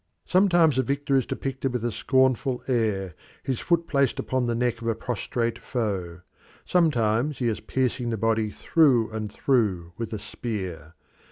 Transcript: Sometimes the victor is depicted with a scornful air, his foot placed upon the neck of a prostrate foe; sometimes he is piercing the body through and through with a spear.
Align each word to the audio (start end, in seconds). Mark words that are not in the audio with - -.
Sometimes 0.25 0.77
the 0.77 0.81
victor 0.81 1.15
is 1.15 1.27
depicted 1.27 1.73
with 1.73 1.85
a 1.85 1.91
scornful 1.91 2.63
air, 2.67 3.13
his 3.43 3.59
foot 3.59 3.85
placed 3.85 4.17
upon 4.17 4.47
the 4.47 4.55
neck 4.55 4.81
of 4.81 4.87
a 4.87 4.95
prostrate 4.95 5.59
foe; 5.59 6.21
sometimes 6.65 7.37
he 7.37 7.47
is 7.47 7.59
piercing 7.59 8.09
the 8.09 8.17
body 8.17 8.49
through 8.49 9.11
and 9.11 9.31
through 9.31 9.93
with 9.99 10.11
a 10.11 10.17
spear. 10.17 10.95